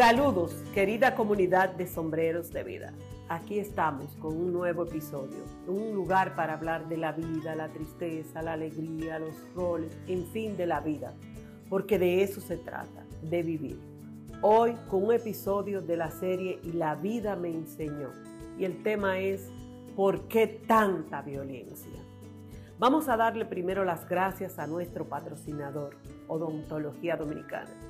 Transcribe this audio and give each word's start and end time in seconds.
Saludos, 0.00 0.54
querida 0.72 1.14
comunidad 1.14 1.74
de 1.74 1.86
sombreros 1.86 2.50
de 2.54 2.64
vida. 2.64 2.94
Aquí 3.28 3.58
estamos 3.58 4.16
con 4.16 4.34
un 4.34 4.50
nuevo 4.50 4.84
episodio, 4.84 5.44
un 5.66 5.94
lugar 5.94 6.34
para 6.34 6.54
hablar 6.54 6.88
de 6.88 6.96
la 6.96 7.12
vida, 7.12 7.54
la 7.54 7.68
tristeza, 7.68 8.40
la 8.40 8.54
alegría, 8.54 9.18
los 9.18 9.34
roles, 9.54 9.94
en 10.06 10.26
fin, 10.28 10.56
de 10.56 10.66
la 10.66 10.80
vida, 10.80 11.12
porque 11.68 11.98
de 11.98 12.22
eso 12.22 12.40
se 12.40 12.56
trata, 12.56 13.04
de 13.20 13.42
vivir. 13.42 13.78
Hoy 14.40 14.74
con 14.88 15.04
un 15.04 15.12
episodio 15.12 15.82
de 15.82 15.98
la 15.98 16.10
serie 16.10 16.60
Y 16.62 16.72
la 16.72 16.94
vida 16.94 17.36
me 17.36 17.50
enseñó. 17.50 18.08
Y 18.58 18.64
el 18.64 18.82
tema 18.82 19.18
es 19.18 19.50
¿por 19.96 20.28
qué 20.28 20.46
tanta 20.46 21.20
violencia? 21.20 22.00
Vamos 22.78 23.10
a 23.10 23.18
darle 23.18 23.44
primero 23.44 23.84
las 23.84 24.08
gracias 24.08 24.58
a 24.58 24.66
nuestro 24.66 25.04
patrocinador, 25.10 25.94
Odontología 26.26 27.18
Dominicana 27.18 27.89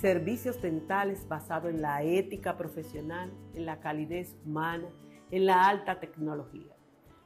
servicios 0.00 0.60
dentales 0.62 1.28
basados 1.28 1.70
en 1.70 1.82
la 1.82 2.02
ética 2.02 2.56
profesional, 2.56 3.30
en 3.52 3.66
la 3.66 3.80
calidez 3.80 4.34
humana, 4.46 4.88
en 5.30 5.44
la 5.44 5.68
alta 5.68 6.00
tecnología. 6.00 6.74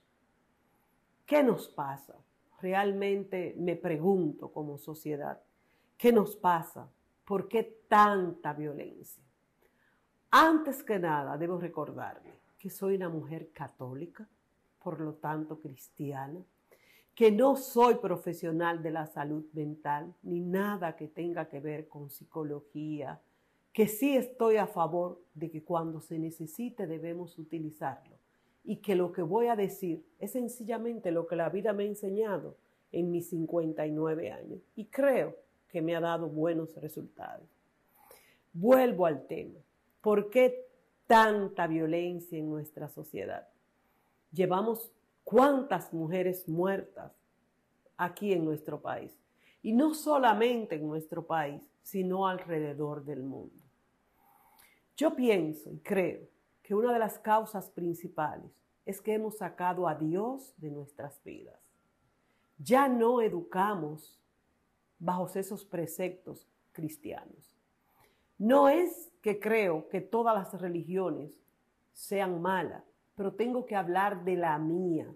¿Qué 1.26 1.42
nos 1.42 1.70
pasa? 1.70 2.18
Realmente 2.62 3.56
me 3.58 3.78
pregunto 3.78 4.52
como 4.52 4.78
sociedad, 4.78 5.42
¿qué 5.98 6.12
nos 6.12 6.36
pasa? 6.36 6.92
¿Por 7.24 7.48
qué 7.48 7.86
tanta 7.88 8.52
violencia? 8.52 9.24
Antes 10.30 10.84
que 10.84 11.00
nada, 11.00 11.38
debo 11.38 11.58
recordarle 11.58 12.41
que 12.62 12.70
soy 12.70 12.96
una 12.96 13.10
mujer 13.10 13.50
católica, 13.54 14.30
por 14.84 15.02
lo 15.02 15.16
tanto 15.16 15.60
cristiana, 15.60 16.40
que 17.16 17.32
no 17.32 17.56
soy 17.56 17.96
profesional 17.96 18.84
de 18.84 18.92
la 18.92 19.08
salud 19.08 19.46
mental 19.54 20.14
ni 20.22 20.42
nada 20.42 20.96
que 20.96 21.08
tenga 21.08 21.50
que 21.50 21.60
ver 21.60 21.88
con 21.88 22.12
psicología, 22.12 23.20
que 23.74 23.88
sí 23.88 24.16
estoy 24.16 24.58
a 24.58 24.68
favor 24.68 25.20
de 25.34 25.50
que 25.50 25.64
cuando 25.64 26.02
se 26.02 26.20
necesite 26.20 26.86
debemos 26.86 27.40
utilizarlo 27.40 28.16
y 28.64 28.76
que 28.76 28.94
lo 28.94 29.12
que 29.12 29.24
voy 29.24 29.48
a 29.48 29.56
decir 29.56 30.06
es 30.20 30.34
sencillamente 30.34 31.10
lo 31.10 31.26
que 31.26 31.36
la 31.36 31.50
vida 31.50 31.74
me 31.74 31.86
ha 31.86 31.88
enseñado 31.88 32.58
en 32.92 33.10
mis 33.10 33.30
59 33.30 34.32
años 34.32 34.60
y 34.76 34.86
creo 34.86 35.36
que 35.68 35.82
me 35.82 35.96
ha 35.96 36.00
dado 36.00 36.28
buenos 36.28 36.76
resultados. 36.76 37.48
Vuelvo 38.54 39.08
al 39.08 39.26
tema. 39.26 39.60
¿Por 40.02 40.30
qué 40.30 40.71
tanta 41.12 41.68
violencia 41.68 42.40
en 42.40 42.50
nuestra 42.50 42.88
sociedad. 42.88 43.46
Llevamos 44.32 44.94
cuántas 45.26 45.92
mujeres 45.92 46.48
muertas 46.48 47.12
aquí 47.98 48.32
en 48.32 48.46
nuestro 48.46 48.82
país. 48.82 49.12
Y 49.62 49.74
no 49.74 49.94
solamente 49.94 50.76
en 50.76 50.88
nuestro 50.88 51.28
país, 51.28 51.62
sino 51.82 52.28
alrededor 52.28 53.04
del 53.04 53.24
mundo. 53.24 53.62
Yo 54.96 55.14
pienso 55.14 55.70
y 55.70 55.80
creo 55.80 56.30
que 56.64 56.74
una 56.74 56.94
de 56.94 57.00
las 57.00 57.20
causas 57.20 57.70
principales 57.70 58.50
es 58.86 59.02
que 59.02 59.14
hemos 59.14 59.38
sacado 59.38 59.90
a 59.90 59.96
Dios 59.96 60.54
de 60.56 60.72
nuestras 60.72 61.22
vidas. 61.26 61.60
Ya 62.58 62.88
no 62.88 63.22
educamos 63.22 64.18
bajo 64.98 65.28
esos 65.38 65.66
preceptos 65.66 66.48
cristianos. 66.72 67.61
No 68.42 68.70
es 68.70 69.12
que 69.22 69.40
creo 69.40 69.88
que 69.88 70.02
todas 70.02 70.34
las 70.34 70.60
religiones 70.60 71.40
sean 71.94 72.42
malas, 72.42 72.82
pero 73.16 73.34
tengo 73.34 73.68
que 73.68 73.76
hablar 73.76 74.24
de 74.24 74.36
la 74.36 74.58
mía. 74.58 75.14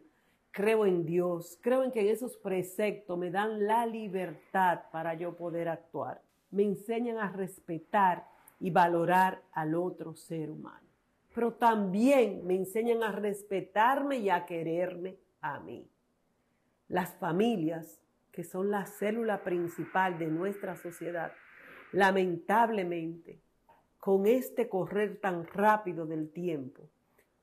Creo 0.52 0.86
en 0.86 1.08
Dios, 1.08 1.58
creo 1.60 1.84
en 1.84 1.92
que 1.92 2.12
esos 2.12 2.38
preceptos 2.38 3.18
me 3.18 3.32
dan 3.32 3.66
la 3.66 3.88
libertad 3.88 4.82
para 4.92 5.16
yo 5.16 5.36
poder 5.36 5.70
actuar. 5.70 6.22
Me 6.52 6.62
enseñan 6.62 7.18
a 7.18 7.32
respetar 7.32 8.28
y 8.60 8.70
valorar 8.70 9.42
al 9.54 9.74
otro 9.74 10.14
ser 10.14 10.52
humano. 10.52 10.86
Pero 11.34 11.54
también 11.54 12.46
me 12.46 12.54
enseñan 12.54 13.02
a 13.02 13.12
respetarme 13.12 14.18
y 14.18 14.30
a 14.30 14.46
quererme 14.46 15.18
a 15.42 15.60
mí. 15.62 15.90
Las 16.90 17.16
familias, 17.16 18.00
que 18.32 18.44
son 18.44 18.70
la 18.70 18.86
célula 18.86 19.44
principal 19.44 20.20
de 20.20 20.28
nuestra 20.28 20.76
sociedad, 20.76 21.32
lamentablemente, 21.96 23.40
con 24.00 24.28
este 24.28 24.68
correr 24.68 25.22
tan 25.22 25.48
rápido 25.48 26.06
del 26.06 26.30
tiempo, 26.30 26.90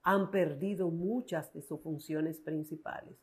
han 0.03 0.31
perdido 0.31 0.91
muchas 0.91 1.55
de 1.55 1.63
sus 1.63 1.81
funciones 1.81 2.39
principales. 2.39 3.15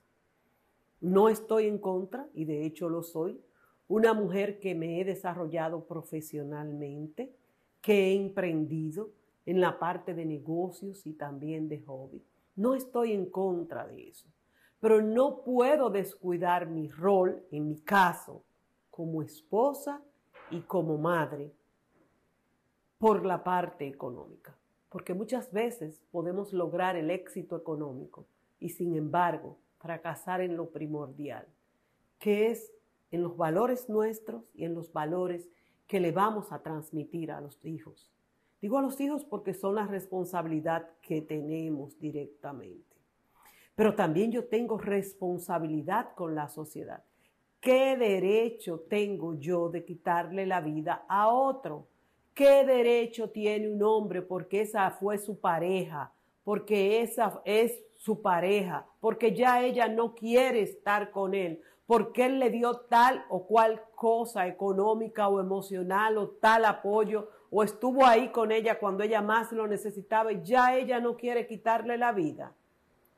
No 1.01 1.29
estoy 1.29 1.68
en 1.68 1.78
contra, 1.78 2.28
y 2.34 2.45
de 2.45 2.66
hecho 2.66 2.89
lo 2.89 3.03
soy, 3.03 3.39
una 3.88 4.16
mujer 4.16 4.59
que 4.59 4.73
me 4.73 5.00
he 5.00 5.06
desarrollado 5.06 5.85
profesionalmente, 5.85 7.31
que 7.79 8.07
he 8.07 8.16
emprendido 8.16 9.12
en 9.45 9.62
la 9.62 9.78
parte 9.78 10.16
de 10.16 10.25
negocios 10.25 11.06
y 11.06 11.13
también 11.13 11.69
de 11.69 11.79
hobby. 11.84 12.23
No 12.56 12.73
estoy 12.73 13.12
en 13.13 13.28
contra 13.28 13.85
de 13.85 14.09
eso, 14.09 14.28
pero 14.79 15.00
no 15.00 15.44
puedo 15.44 15.91
descuidar 15.91 16.68
mi 16.68 16.88
rol, 16.88 17.45
en 17.51 17.68
mi 17.68 17.81
caso, 17.81 18.44
como 18.89 19.22
esposa 19.22 20.01
y 20.51 20.61
como 20.61 20.97
madre 20.97 21.51
por 22.97 23.25
la 23.25 23.43
parte 23.43 23.87
económica. 23.87 24.55
Porque 24.89 25.13
muchas 25.13 25.51
veces 25.51 26.01
podemos 26.11 26.51
lograr 26.53 26.95
el 26.95 27.11
éxito 27.11 27.55
económico 27.55 28.25
y 28.59 28.69
sin 28.69 28.95
embargo 28.95 29.57
fracasar 29.77 30.41
en 30.41 30.57
lo 30.57 30.69
primordial, 30.71 31.47
que 32.17 32.51
es 32.51 32.73
en 33.11 33.23
los 33.23 33.38
valores 33.38 33.89
nuestros 33.89 34.51
y 34.53 34.65
en 34.65 34.73
los 34.73 34.91
valores 34.91 35.47
que 35.88 35.99
le 35.99 36.11
vamos 36.11 36.51
a 36.51 36.61
transmitir 36.61 37.31
a 37.31 37.41
los 37.41 37.63
hijos. 37.65 38.11
Digo 38.61 38.77
a 38.77 38.81
los 38.81 38.99
hijos 38.99 39.23
porque 39.23 39.53
son 39.53 39.75
la 39.75 39.88
responsabilidad 39.88 40.89
que 41.01 41.21
tenemos 41.21 41.97
directamente. 41.99 42.97
Pero 43.75 43.95
también 43.95 44.31
yo 44.31 44.45
tengo 44.45 44.77
responsabilidad 44.77 46.13
con 46.15 46.35
la 46.35 46.49
sociedad. 46.49 47.03
¿Qué 47.59 47.97
derecho 47.97 48.85
tengo 48.89 49.35
yo 49.37 49.67
de 49.67 49.83
quitarle 49.83 50.45
la 50.45 50.61
vida 50.61 51.03
a 51.09 51.27
otro? 51.27 51.87
¿Qué 52.33 52.63
derecho 52.63 53.31
tiene 53.31 53.69
un 53.69 53.83
hombre 53.83 54.21
porque 54.21 54.61
esa 54.61 54.89
fue 54.91 55.17
su 55.17 55.41
pareja? 55.41 56.13
Porque 56.45 57.01
esa 57.01 57.41
es 57.43 57.77
su 57.97 58.21
pareja, 58.21 58.85
porque 59.01 59.35
ya 59.35 59.61
ella 59.61 59.89
no 59.89 60.15
quiere 60.15 60.61
estar 60.61 61.11
con 61.11 61.33
él, 61.33 61.61
porque 61.85 62.27
él 62.27 62.39
le 62.39 62.49
dio 62.49 62.77
tal 62.77 63.25
o 63.27 63.45
cual 63.45 63.83
cosa 63.93 64.47
económica 64.47 65.27
o 65.27 65.41
emocional 65.41 66.17
o 66.17 66.29
tal 66.29 66.63
apoyo 66.63 67.29
o 67.51 67.61
estuvo 67.61 68.05
ahí 68.05 68.29
con 68.29 68.53
ella 68.53 68.79
cuando 68.79 69.03
ella 69.03 69.21
más 69.21 69.51
lo 69.51 69.67
necesitaba 69.67 70.31
y 70.31 70.41
ya 70.43 70.77
ella 70.77 71.01
no 71.01 71.17
quiere 71.17 71.45
quitarle 71.45 71.97
la 71.97 72.13
vida. 72.13 72.53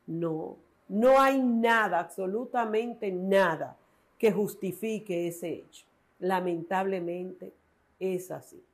No, 0.08 0.56
no 0.88 1.20
hay 1.20 1.40
nada, 1.40 2.00
absolutamente 2.00 3.12
nada 3.12 3.78
que 4.22 4.30
justifique 4.30 5.26
ese 5.26 5.48
hecho. 5.48 5.84
Lamentablemente 6.20 7.52
es 7.98 8.30
así. 8.30 8.64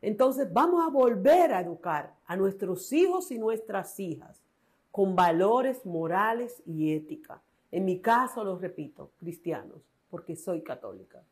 Entonces 0.00 0.50
vamos 0.50 0.82
a 0.82 0.88
volver 0.88 1.52
a 1.52 1.60
educar 1.60 2.14
a 2.24 2.36
nuestros 2.36 2.90
hijos 2.94 3.30
y 3.30 3.38
nuestras 3.38 4.00
hijas 4.00 4.40
con 4.90 5.14
valores 5.14 5.84
morales 5.84 6.62
y 6.64 6.94
ética. 6.94 7.42
En 7.70 7.84
mi 7.84 8.00
caso, 8.00 8.42
lo 8.42 8.56
repito, 8.56 9.10
cristianos, 9.20 9.82
porque 10.08 10.34
soy 10.34 10.62
católica. 10.62 11.22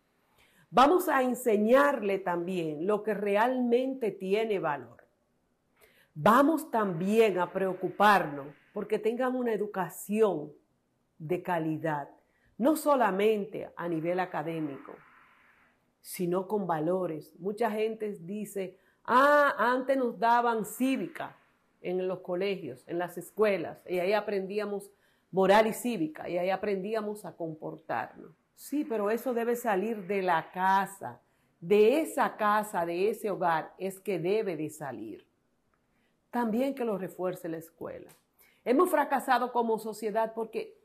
Vamos 0.69 1.09
a 1.09 1.23
enseñarle 1.23 2.19
también 2.19 2.87
lo 2.87 3.03
que 3.03 3.15
realmente 3.15 4.11
tiene 4.11 4.59
valor. 4.59 5.03
Vamos 6.15 6.71
también 6.71 7.39
a 7.39 7.51
preocuparnos 7.51 8.49
porque 8.75 8.99
tengan 8.99 9.35
una 9.35 9.55
educación 9.55 10.53
de 11.19 11.43
calidad 11.43 12.11
no 12.59 12.77
solamente 12.77 13.71
a 13.77 13.89
nivel 13.89 14.21
académico, 14.21 14.95
sino 16.01 16.47
con 16.47 16.67
valores. 16.67 17.35
Mucha 17.39 17.71
gente 17.71 18.17
dice, 18.21 18.79
ah, 19.05 19.55
antes 19.59 19.97
nos 19.97 20.19
daban 20.19 20.65
cívica 20.65 21.37
en 21.81 22.07
los 22.09 22.21
colegios, 22.21 22.85
en 22.87 22.99
las 22.99 23.19
escuelas, 23.19 23.79
y 23.89 23.99
ahí 23.99 24.13
aprendíamos 24.13 24.91
moral 25.31 25.67
y 25.67 25.73
cívica, 25.73 26.29
y 26.29 26.39
ahí 26.39 26.51
aprendíamos 26.51 27.25
a 27.25 27.37
comportarnos. 27.37 28.33
Sí, 28.55 28.85
pero 28.85 29.11
eso 29.11 29.35
debe 29.35 29.55
salir 29.55 30.07
de 30.07 30.23
la 30.23 30.51
casa, 30.51 31.21
de 31.61 32.01
esa 32.01 32.37
casa, 32.37 32.87
de 32.87 33.11
ese 33.11 33.31
hogar, 33.31 33.75
es 33.77 34.01
que 34.01 34.19
debe 34.19 34.57
de 34.57 34.71
salir. 34.71 35.27
También 36.31 36.75
que 36.75 36.85
lo 36.85 36.97
refuerce 36.99 37.49
la 37.49 37.59
escuela. 37.59 38.11
Hemos 38.65 38.91
fracasado 38.91 39.53
como 39.53 39.79
sociedad 39.79 40.33
porque 40.35 40.79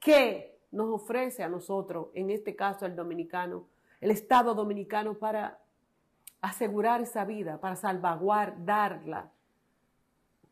¿qué 0.00 0.53
nos 0.74 0.90
ofrece 0.90 1.42
a 1.42 1.48
nosotros, 1.48 2.08
en 2.14 2.30
este 2.30 2.56
caso 2.56 2.84
el 2.84 2.96
dominicano, 2.96 3.68
el 4.00 4.10
Estado 4.10 4.54
dominicano 4.54 5.14
para 5.14 5.60
asegurar 6.40 7.00
esa 7.00 7.24
vida, 7.24 7.60
para 7.60 7.76
salvaguardarla. 7.76 9.30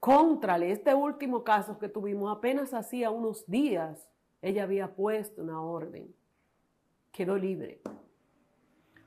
Contrale, 0.00 0.72
este 0.72 0.94
último 0.94 1.44
caso 1.44 1.78
que 1.78 1.88
tuvimos 1.88 2.34
apenas 2.34 2.72
hacía 2.72 3.10
unos 3.10 3.46
días, 3.46 4.08
ella 4.40 4.62
había 4.62 4.94
puesto 4.94 5.42
una 5.42 5.60
orden. 5.60 6.14
Quedó 7.10 7.36
libre. 7.36 7.82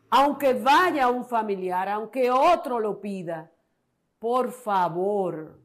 Aunque 0.10 0.54
vaya 0.54 1.10
un 1.10 1.26
familiar, 1.26 1.90
aunque 1.90 2.30
otro 2.30 2.80
lo 2.80 3.02
pida, 3.02 3.52
por 4.20 4.52
favor, 4.52 5.60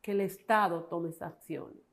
que 0.00 0.12
el 0.12 0.20
Estado 0.22 0.84
tome 0.84 1.10
esa 1.10 1.26
acción. 1.26 1.83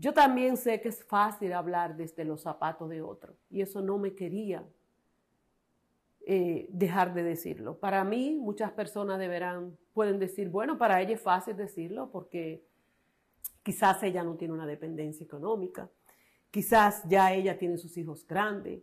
Yo 0.00 0.14
también 0.14 0.56
sé 0.56 0.80
que 0.80 0.88
es 0.88 1.04
fácil 1.04 1.52
hablar 1.52 1.94
desde 1.94 2.24
los 2.24 2.40
zapatos 2.40 2.88
de 2.88 3.02
otro 3.02 3.36
y 3.50 3.60
eso 3.60 3.82
no 3.82 3.98
me 3.98 4.14
quería 4.14 4.64
eh, 6.22 6.68
dejar 6.70 7.12
de 7.12 7.22
decirlo. 7.22 7.78
Para 7.78 8.02
mí, 8.02 8.34
muchas 8.34 8.72
personas 8.72 9.18
deberán, 9.18 9.76
pueden 9.92 10.18
decir, 10.18 10.48
bueno, 10.48 10.78
para 10.78 11.02
ella 11.02 11.16
es 11.16 11.20
fácil 11.20 11.54
decirlo 11.54 12.10
porque 12.10 12.64
quizás 13.62 14.02
ella 14.02 14.24
no 14.24 14.36
tiene 14.36 14.54
una 14.54 14.66
dependencia 14.66 15.22
económica, 15.22 15.90
quizás 16.50 17.02
ya 17.06 17.34
ella 17.34 17.58
tiene 17.58 17.76
sus 17.76 17.94
hijos 17.98 18.26
grandes, 18.26 18.80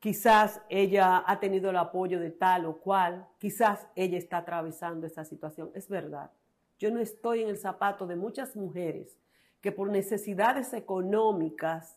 quizás 0.00 0.62
ella 0.70 1.24
ha 1.26 1.40
tenido 1.40 1.68
el 1.68 1.76
apoyo 1.76 2.18
de 2.18 2.30
tal 2.30 2.64
o 2.64 2.78
cual, 2.78 3.28
quizás 3.36 3.86
ella 3.94 4.16
está 4.16 4.38
atravesando 4.38 5.06
esa 5.06 5.26
situación. 5.26 5.70
Es 5.74 5.90
verdad, 5.90 6.30
yo 6.78 6.90
no 6.90 7.00
estoy 7.00 7.42
en 7.42 7.50
el 7.50 7.58
zapato 7.58 8.06
de 8.06 8.16
muchas 8.16 8.56
mujeres 8.56 9.18
que 9.64 9.72
por 9.72 9.88
necesidades 9.88 10.74
económicas 10.74 11.96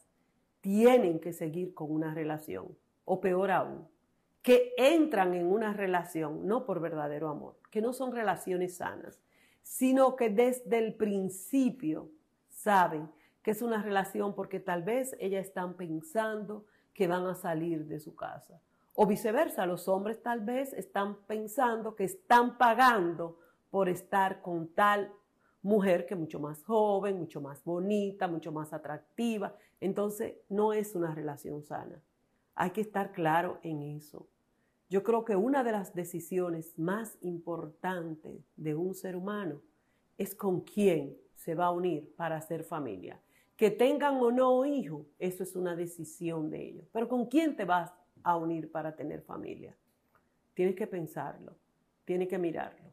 tienen 0.62 1.19
que 1.19 1.34
seguir 1.34 1.74
con 1.74 1.92
una 1.92 2.14
relación, 2.14 2.78
o 3.04 3.19
peor 3.19 3.52
aún, 3.52 3.90
que 4.42 4.74
entran 4.78 5.34
en 5.34 5.52
una 5.52 5.74
relación 5.74 6.48
no 6.48 6.66
por 6.66 6.80
verdadero 6.80 7.28
amor, 7.28 7.58
que 7.69 7.81
no 7.81 7.92
son 7.92 8.14
relaciones 8.14 8.78
sanas, 8.78 9.19
sino 9.64 10.16
que 10.16 10.30
desde 10.30 10.78
el 10.78 10.94
principio 10.94 12.10
saben 12.48 13.12
que 13.42 13.52
es 13.52 13.62
una 13.62 13.84
relación 13.84 14.34
porque 14.34 14.62
tal 14.62 14.84
vez 14.84 15.18
ellas 15.19 15.46
están 15.46 15.74
pensando 15.74 16.66
que 16.94 17.10
van 17.10 17.25
a 17.25 17.36
salir 17.36 17.86
de 17.88 18.00
su 18.00 18.16
casa. 18.16 18.62
O 18.96 19.06
viceversa, 19.06 19.66
los 19.66 19.90
hombres 19.90 20.24
tal 20.24 20.40
vez 20.40 20.72
están 20.72 21.18
pensando 21.28 21.98
que 21.98 22.06
están 22.06 22.58
pagando 22.58 23.38
por 23.69 23.90
estar 23.90 24.42
con 24.42 24.69
tal 24.69 25.12
mujer 25.68 26.06
que 26.06 26.16
mucho 26.16 26.40
más 26.40 26.64
joven, 26.64 27.19
mucho 27.19 27.42
más 27.42 27.62
bonita, 27.66 28.30
mucho 28.30 28.54
más 28.54 28.72
atractiva. 28.72 29.54
Entonces, 29.81 30.36
no 30.48 30.72
es 30.72 30.96
una 30.96 31.14
relación 31.14 31.62
sana. 31.62 32.02
Hay 32.56 32.72
que 32.72 32.80
estar 32.80 33.12
claro 33.12 33.60
en 33.64 33.81
eso. 33.81 34.30
Yo 34.90 35.04
creo 35.04 35.25
que 35.25 35.36
una 35.36 35.66
de 35.66 35.74
las 35.74 35.94
decisiones 35.94 36.80
más 36.80 37.18
importantes 37.19 38.46
de 38.56 38.75
un 38.75 38.94
ser 38.94 39.18
humano 39.18 39.62
es 40.18 40.34
con 40.34 40.62
quién 40.62 41.18
se 41.36 41.54
va 41.54 41.66
a 41.66 41.72
unir 41.72 42.16
para 42.16 42.38
hacer 42.38 42.64
familia. 42.64 43.19
Que 43.58 43.69
tengan 43.69 44.16
o 44.22 44.31
no 44.31 44.66
hijos, 44.66 45.06
eso 45.19 45.44
es 45.44 45.54
una 45.58 45.75
decisión 45.75 46.50
de 46.50 46.64
ellos. 46.64 46.88
Pero 46.94 47.10
¿con 47.10 47.25
quién 47.25 47.58
te 47.58 47.66
vas 47.66 47.92
a 48.24 48.38
unir 48.38 48.72
para 48.72 48.96
tener 48.96 49.22
familia? 49.22 49.75
Tienes 50.54 50.75
que 50.75 50.88
pensarlo, 50.88 51.58
tienes 52.06 52.30
que 52.30 52.38
mirarlo. 52.38 52.87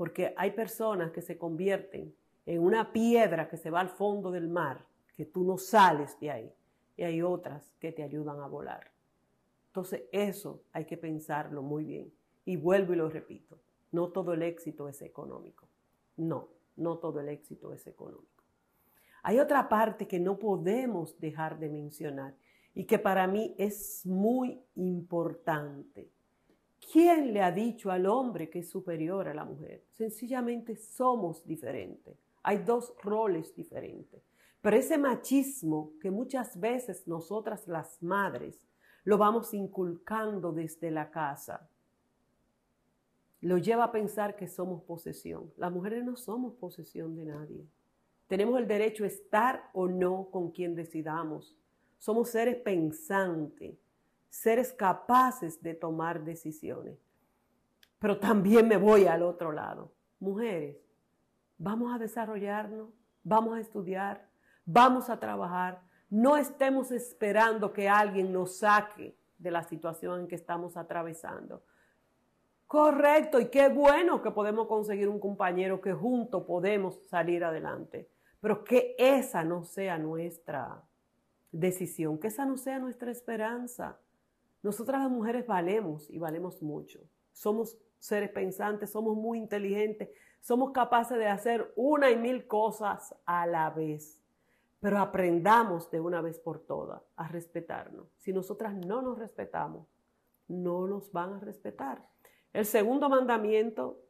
Porque 0.00 0.32
hay 0.34 0.52
personas 0.52 1.10
que 1.10 1.20
se 1.20 1.36
convierten 1.36 2.14
en 2.46 2.62
una 2.62 2.90
piedra 2.90 3.50
que 3.50 3.58
se 3.58 3.68
va 3.68 3.80
al 3.80 3.90
fondo 3.90 4.30
del 4.30 4.48
mar, 4.48 4.86
que 5.14 5.26
tú 5.26 5.44
no 5.44 5.58
sales 5.58 6.18
de 6.18 6.30
ahí. 6.30 6.54
Y 6.96 7.02
hay 7.02 7.20
otras 7.20 7.74
que 7.78 7.92
te 7.92 8.02
ayudan 8.02 8.40
a 8.40 8.46
volar. 8.46 8.90
Entonces 9.66 10.04
eso 10.10 10.62
hay 10.72 10.86
que 10.86 10.96
pensarlo 10.96 11.60
muy 11.60 11.84
bien. 11.84 12.10
Y 12.46 12.56
vuelvo 12.56 12.94
y 12.94 12.96
lo 12.96 13.10
repito, 13.10 13.58
no 13.92 14.08
todo 14.08 14.32
el 14.32 14.42
éxito 14.42 14.88
es 14.88 15.02
económico. 15.02 15.68
No, 16.16 16.48
no 16.76 16.96
todo 16.96 17.20
el 17.20 17.28
éxito 17.28 17.74
es 17.74 17.86
económico. 17.86 18.42
Hay 19.22 19.38
otra 19.38 19.68
parte 19.68 20.08
que 20.08 20.18
no 20.18 20.38
podemos 20.38 21.20
dejar 21.20 21.58
de 21.58 21.68
mencionar 21.68 22.34
y 22.74 22.84
que 22.84 22.98
para 22.98 23.26
mí 23.26 23.54
es 23.58 24.06
muy 24.06 24.62
importante. 24.76 26.10
¿Quién 26.90 27.32
le 27.32 27.40
ha 27.40 27.52
dicho 27.52 27.90
al 27.90 28.06
hombre 28.06 28.50
que 28.50 28.60
es 28.60 28.70
superior 28.70 29.28
a 29.28 29.34
la 29.34 29.44
mujer? 29.44 29.84
Sencillamente 29.92 30.74
somos 30.74 31.46
diferentes. 31.46 32.18
Hay 32.42 32.58
dos 32.58 32.94
roles 33.02 33.54
diferentes. 33.54 34.20
Pero 34.60 34.76
ese 34.76 34.98
machismo 34.98 35.92
que 36.00 36.10
muchas 36.10 36.58
veces 36.58 37.06
nosotras 37.06 37.68
las 37.68 38.02
madres 38.02 38.60
lo 39.04 39.18
vamos 39.18 39.54
inculcando 39.54 40.52
desde 40.52 40.90
la 40.90 41.10
casa. 41.10 41.68
Lo 43.40 43.56
lleva 43.56 43.84
a 43.84 43.92
pensar 43.92 44.34
que 44.34 44.48
somos 44.48 44.82
posesión. 44.82 45.52
Las 45.56 45.72
mujeres 45.72 46.04
no 46.04 46.16
somos 46.16 46.54
posesión 46.54 47.14
de 47.14 47.24
nadie. 47.24 47.66
Tenemos 48.26 48.58
el 48.58 48.66
derecho 48.66 49.04
a 49.04 49.08
estar 49.08 49.70
o 49.72 49.86
no 49.86 50.28
con 50.30 50.50
quien 50.50 50.74
decidamos. 50.74 51.56
Somos 51.98 52.30
seres 52.30 52.56
pensantes, 52.56 53.78
seres 54.30 54.72
capaces 54.72 55.62
de 55.62 55.74
tomar 55.74 56.24
decisiones. 56.24 56.98
Pero 57.98 58.18
también 58.18 58.66
me 58.66 58.78
voy 58.78 59.06
al 59.06 59.22
otro 59.22 59.52
lado. 59.52 59.92
Mujeres, 60.18 60.78
vamos 61.58 61.94
a 61.94 61.98
desarrollarnos, 61.98 62.88
vamos 63.22 63.56
a 63.56 63.60
estudiar, 63.60 64.26
vamos 64.64 65.10
a 65.10 65.18
trabajar, 65.20 65.82
no 66.08 66.36
estemos 66.36 66.90
esperando 66.90 67.72
que 67.72 67.88
alguien 67.88 68.32
nos 68.32 68.58
saque 68.58 69.16
de 69.38 69.50
la 69.50 69.62
situación 69.62 70.20
en 70.20 70.28
que 70.28 70.34
estamos 70.34 70.76
atravesando. 70.76 71.62
Correcto, 72.66 73.40
y 73.40 73.46
qué 73.46 73.68
bueno 73.68 74.22
que 74.22 74.30
podemos 74.30 74.68
conseguir 74.68 75.08
un 75.08 75.18
compañero 75.18 75.80
que 75.80 75.92
juntos 75.92 76.44
podemos 76.44 77.00
salir 77.08 77.42
adelante, 77.42 78.08
pero 78.40 78.62
que 78.62 78.94
esa 78.96 79.42
no 79.42 79.64
sea 79.64 79.98
nuestra 79.98 80.82
decisión, 81.50 82.18
que 82.18 82.28
esa 82.28 82.44
no 82.44 82.56
sea 82.56 82.78
nuestra 82.78 83.10
esperanza. 83.10 83.98
Nosotras 84.62 85.02
las 85.02 85.10
mujeres 85.10 85.46
valemos 85.46 86.08
y 86.10 86.18
valemos 86.18 86.62
mucho. 86.62 87.00
Somos 87.32 87.78
seres 87.98 88.30
pensantes, 88.30 88.90
somos 88.90 89.16
muy 89.16 89.38
inteligentes, 89.38 90.10
somos 90.40 90.72
capaces 90.72 91.18
de 91.18 91.28
hacer 91.28 91.72
una 91.76 92.10
y 92.10 92.16
mil 92.16 92.46
cosas 92.46 93.14
a 93.24 93.46
la 93.46 93.70
vez 93.70 94.20
pero 94.80 94.98
aprendamos 94.98 95.90
de 95.90 96.00
una 96.00 96.22
vez 96.22 96.40
por 96.40 96.58
todas 96.58 97.02
a 97.16 97.28
respetarnos. 97.28 98.08
Si 98.16 98.32
nosotras 98.32 98.74
no 98.74 99.02
nos 99.02 99.18
respetamos, 99.18 99.86
no 100.48 100.86
nos 100.86 101.12
van 101.12 101.34
a 101.34 101.38
respetar. 101.38 102.08
El 102.52 102.64
segundo 102.64 103.08
mandamiento 103.08 104.00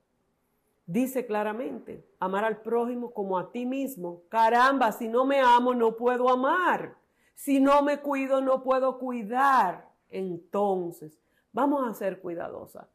dice 0.87 1.27
claramente, 1.27 2.09
amar 2.21 2.45
al 2.45 2.63
prójimo 2.63 3.13
como 3.13 3.37
a 3.37 3.51
ti 3.51 3.67
mismo. 3.67 4.23
Caramba, 4.29 4.93
si 4.93 5.09
no 5.09 5.27
me 5.27 5.41
amo, 5.41 5.75
no 5.75 5.97
puedo 5.97 6.29
amar. 6.31 6.97
Si 7.35 7.61
no 7.61 7.83
me 7.83 8.01
cuido, 8.01 8.41
no 8.41 8.63
puedo 8.63 8.99
cuidar. 8.99 9.90
Entonces, 10.11 11.19
vamos 11.53 11.89
a 11.89 11.95
ser 11.95 12.21
cuidadosas. 12.21 12.87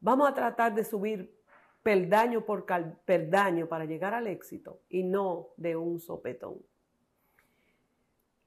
Vamos 0.00 0.28
a 0.28 0.34
tratar 0.34 0.74
de 0.74 0.84
subir 0.84 1.38
peldaño 1.82 2.44
por 2.44 2.66
peldaño 3.04 3.66
para 3.66 3.84
llegar 3.84 4.14
al 4.14 4.26
éxito 4.26 4.80
y 4.88 5.02
no 5.02 5.48
de 5.56 5.76
un 5.76 6.00
sopetón. 6.00 6.58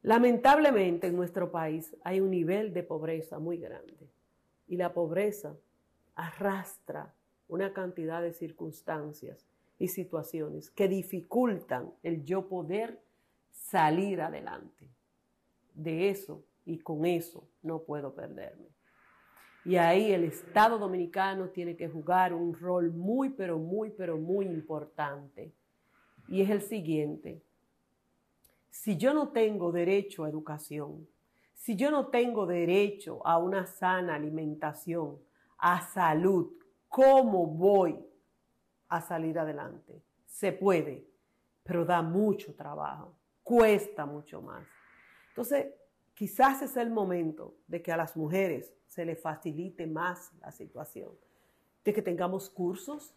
Lamentablemente 0.03 1.07
en 1.07 1.15
nuestro 1.15 1.51
país 1.51 1.95
hay 2.03 2.21
un 2.21 2.31
nivel 2.31 2.73
de 2.73 2.83
pobreza 2.83 3.39
muy 3.39 3.57
grande 3.57 4.09
y 4.67 4.77
la 4.77 4.93
pobreza 4.93 5.55
arrastra 6.15 7.13
una 7.47 7.73
cantidad 7.73 8.21
de 8.21 8.33
circunstancias 8.33 9.45
y 9.77 9.89
situaciones 9.89 10.69
que 10.71 10.87
dificultan 10.87 11.93
el 12.03 12.23
yo 12.23 12.47
poder 12.47 13.01
salir 13.51 14.21
adelante. 14.21 14.87
De 15.73 16.09
eso 16.09 16.43
y 16.65 16.79
con 16.79 17.05
eso 17.05 17.47
no 17.61 17.83
puedo 17.83 18.13
perderme. 18.13 18.67
Y 19.63 19.75
ahí 19.75 20.11
el 20.11 20.23
Estado 20.23 20.79
dominicano 20.79 21.49
tiene 21.49 21.75
que 21.75 21.87
jugar 21.87 22.33
un 22.33 22.53
rol 22.53 22.91
muy, 22.91 23.29
pero 23.29 23.59
muy, 23.59 23.91
pero 23.91 24.17
muy 24.17 24.47
importante. 24.47 25.53
Y 26.27 26.41
es 26.41 26.49
el 26.49 26.61
siguiente, 26.61 27.43
si 28.69 28.97
yo 28.97 29.13
no 29.13 29.29
tengo 29.29 29.71
derecho 29.71 30.23
a 30.23 30.29
educación, 30.29 31.07
si 31.53 31.75
yo 31.75 31.91
no 31.91 32.07
tengo 32.07 32.47
derecho 32.47 33.25
a 33.27 33.37
una 33.37 33.67
sana 33.67 34.15
alimentación, 34.15 35.19
a 35.59 35.81
salud, 35.81 36.51
¿cómo 36.87 37.45
voy 37.45 37.99
a 38.87 39.01
salir 39.01 39.37
adelante? 39.37 40.01
Se 40.25 40.53
puede, 40.53 41.05
pero 41.63 41.85
da 41.85 42.01
mucho 42.01 42.55
trabajo, 42.55 43.15
cuesta 43.43 44.07
mucho 44.07 44.41
más. 44.41 44.65
Entonces, 45.29 45.67
quizás 46.13 46.61
es 46.61 46.77
el 46.77 46.89
momento 46.89 47.55
de 47.67 47.81
que 47.81 47.91
a 47.91 47.97
las 47.97 48.15
mujeres 48.15 48.73
se 48.87 49.05
les 49.05 49.19
facilite 49.19 49.87
más 49.87 50.31
la 50.41 50.51
situación, 50.51 51.11
de 51.83 51.93
que 51.93 52.01
tengamos 52.01 52.49
cursos, 52.49 53.13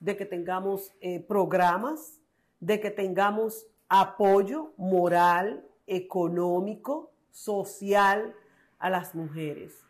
de 0.00 0.16
que 0.16 0.26
tengamos 0.26 0.92
eh, 1.00 1.20
programas, 1.20 2.20
de 2.60 2.80
que 2.80 2.90
tengamos 2.90 3.66
apoyo 3.88 4.72
moral, 4.76 5.66
económico, 5.86 7.10
social 7.30 8.34
a 8.78 8.90
las 8.90 9.14
mujeres. 9.14 9.84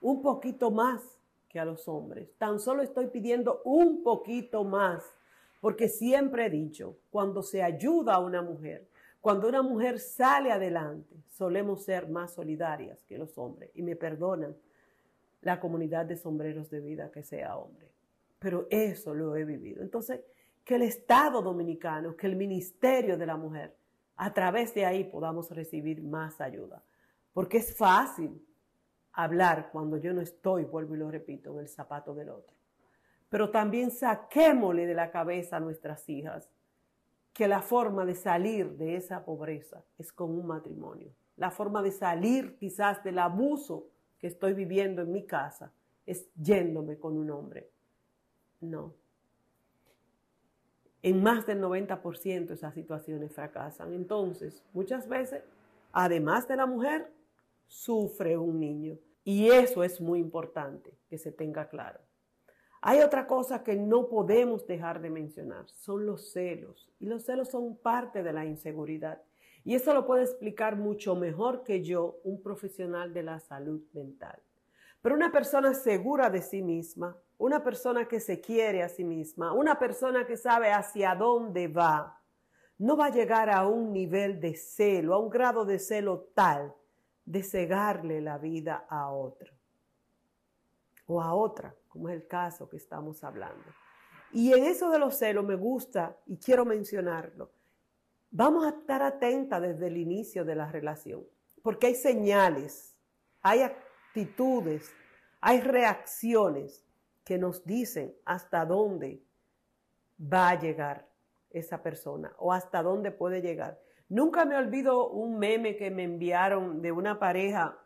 Un 0.00 0.22
poquito 0.22 0.70
más 0.70 1.02
que 1.48 1.60
a 1.60 1.64
los 1.64 1.86
hombres. 1.86 2.30
Tan 2.38 2.58
solo 2.58 2.82
estoy 2.82 3.08
pidiendo 3.08 3.60
un 3.64 4.02
poquito 4.02 4.64
más 4.64 5.04
Porque 5.62 5.88
siempre 5.88 6.46
he 6.46 6.50
dicho, 6.50 6.96
cuando 7.12 7.40
se 7.40 7.62
ayuda 7.62 8.14
a 8.14 8.18
una 8.18 8.42
mujer, 8.42 8.88
cuando 9.22 9.48
una 9.48 9.62
mujer 9.62 10.00
sale 10.00 10.50
adelante, 10.50 11.14
solemos 11.28 11.84
ser 11.84 12.08
más 12.08 12.34
solidarias 12.34 12.98
que 13.04 13.16
los 13.16 13.38
hombres. 13.38 13.70
Y 13.72 13.82
me 13.82 13.94
perdonan 13.94 14.56
la 15.42 15.60
comunidad 15.60 16.06
de 16.06 16.16
sombreros 16.16 16.68
de 16.70 16.80
vida 16.80 17.08
que 17.12 17.22
sea 17.22 17.56
hombre. 17.56 17.88
Pero 18.40 18.66
eso 18.68 19.14
lo 19.14 19.36
he 19.36 19.44
vivido. 19.44 19.80
Entonces, 19.80 20.22
que 20.64 20.74
el 20.74 20.82
Estado 20.82 21.40
dominicano, 21.40 22.16
que 22.16 22.26
el 22.26 22.34
Ministerio 22.34 23.16
de 23.16 23.26
la 23.26 23.36
Mujer, 23.36 23.76
a 24.16 24.34
través 24.34 24.74
de 24.74 24.86
ahí 24.86 25.04
podamos 25.04 25.52
recibir 25.52 26.02
más 26.02 26.40
ayuda. 26.40 26.82
Porque 27.32 27.58
es 27.58 27.76
fácil 27.76 28.44
hablar 29.12 29.70
cuando 29.70 29.98
yo 29.98 30.12
no 30.12 30.20
estoy, 30.20 30.64
vuelvo 30.64 30.96
y 30.96 30.98
lo 30.98 31.12
repito, 31.12 31.52
en 31.52 31.60
el 31.60 31.68
zapato 31.68 32.12
del 32.12 32.30
otro. 32.30 32.56
Pero 33.28 33.52
también 33.52 33.92
saquémosle 33.92 34.84
de 34.84 34.94
la 34.94 35.12
cabeza 35.12 35.58
a 35.58 35.60
nuestras 35.60 36.08
hijas 36.08 36.50
que 37.32 37.48
la 37.48 37.62
forma 37.62 38.04
de 38.04 38.14
salir 38.14 38.76
de 38.76 38.96
esa 38.96 39.24
pobreza 39.24 39.82
es 39.98 40.12
con 40.12 40.30
un 40.30 40.46
matrimonio. 40.46 41.12
La 41.36 41.50
forma 41.50 41.82
de 41.82 41.90
salir 41.90 42.56
quizás 42.56 43.02
del 43.02 43.18
abuso 43.18 43.88
que 44.18 44.26
estoy 44.26 44.52
viviendo 44.52 45.02
en 45.02 45.12
mi 45.12 45.24
casa 45.24 45.72
es 46.06 46.28
yéndome 46.34 46.98
con 46.98 47.16
un 47.16 47.30
hombre. 47.30 47.70
No. 48.60 48.94
En 51.02 51.22
más 51.22 51.46
del 51.46 51.60
90% 51.60 52.50
esas 52.52 52.74
situaciones 52.74 53.32
fracasan. 53.32 53.92
Entonces, 53.92 54.62
muchas 54.72 55.08
veces, 55.08 55.42
además 55.92 56.46
de 56.46 56.56
la 56.56 56.66
mujer, 56.66 57.12
sufre 57.66 58.36
un 58.36 58.60
niño. 58.60 58.98
Y 59.24 59.48
eso 59.48 59.82
es 59.82 60.00
muy 60.00 60.20
importante 60.20 60.94
que 61.08 61.18
se 61.18 61.32
tenga 61.32 61.68
claro. 61.68 62.00
Hay 62.84 63.00
otra 63.00 63.28
cosa 63.28 63.62
que 63.62 63.76
no 63.76 64.08
podemos 64.08 64.66
dejar 64.66 65.00
de 65.00 65.08
mencionar, 65.08 65.68
son 65.68 66.04
los 66.04 66.32
celos. 66.32 66.90
Y 66.98 67.06
los 67.06 67.24
celos 67.24 67.48
son 67.48 67.76
parte 67.76 68.24
de 68.24 68.32
la 68.32 68.44
inseguridad. 68.44 69.22
Y 69.64 69.76
eso 69.76 69.94
lo 69.94 70.04
puede 70.04 70.24
explicar 70.24 70.74
mucho 70.76 71.14
mejor 71.14 71.62
que 71.62 71.84
yo 71.84 72.18
un 72.24 72.42
profesional 72.42 73.14
de 73.14 73.22
la 73.22 73.38
salud 73.38 73.80
mental. 73.92 74.42
Pero 75.00 75.14
una 75.14 75.30
persona 75.30 75.74
segura 75.74 76.28
de 76.28 76.42
sí 76.42 76.60
misma, 76.60 77.16
una 77.38 77.62
persona 77.62 78.08
que 78.08 78.18
se 78.18 78.40
quiere 78.40 78.82
a 78.82 78.88
sí 78.88 79.04
misma, 79.04 79.52
una 79.52 79.78
persona 79.78 80.26
que 80.26 80.36
sabe 80.36 80.72
hacia 80.72 81.14
dónde 81.14 81.68
va, 81.68 82.20
no 82.78 82.96
va 82.96 83.06
a 83.06 83.10
llegar 83.10 83.48
a 83.48 83.68
un 83.68 83.92
nivel 83.92 84.40
de 84.40 84.56
celo, 84.56 85.14
a 85.14 85.18
un 85.18 85.30
grado 85.30 85.64
de 85.64 85.78
celo 85.78 86.30
tal 86.34 86.74
de 87.24 87.44
cegarle 87.44 88.20
la 88.20 88.38
vida 88.38 88.86
a 88.88 89.12
otro 89.12 89.52
o 91.06 91.22
a 91.22 91.34
otra, 91.34 91.74
como 91.92 92.08
es 92.08 92.16
el 92.16 92.26
caso 92.26 92.68
que 92.68 92.78
estamos 92.78 93.22
hablando. 93.22 93.64
Y 94.32 94.52
en 94.52 94.64
eso 94.64 94.90
de 94.90 94.98
los 94.98 95.16
celos 95.16 95.44
me 95.44 95.56
gusta 95.56 96.16
y 96.26 96.38
quiero 96.38 96.64
mencionarlo 96.64 97.50
Vamos 98.34 98.64
a 98.64 98.70
estar 98.70 99.02
atentas 99.02 99.60
desde 99.60 99.88
el 99.88 99.98
inicio 99.98 100.46
de 100.46 100.54
la 100.54 100.72
relación, 100.72 101.22
porque 101.62 101.88
hay 101.88 101.94
señales, 101.94 102.96
hay 103.42 103.60
actitudes, 103.60 104.90
hay 105.42 105.60
reacciones 105.60 106.82
que 107.24 107.36
nos 107.36 107.66
dicen 107.66 108.16
hasta 108.24 108.64
dónde 108.64 109.22
va 110.18 110.48
a 110.48 110.58
llegar 110.58 111.06
esa 111.50 111.82
persona 111.82 112.32
o 112.38 112.54
hasta 112.54 112.82
dónde 112.82 113.10
puede 113.10 113.42
llegar. 113.42 113.78
Nunca 114.08 114.46
me 114.46 114.56
olvido 114.56 115.10
un 115.10 115.38
meme 115.38 115.76
que 115.76 115.90
me 115.90 116.04
enviaron 116.04 116.80
de 116.80 116.90
una 116.90 117.18
pareja 117.18 117.78